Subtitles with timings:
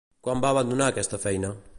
[0.27, 1.53] Quan va abandonar aquesta feina?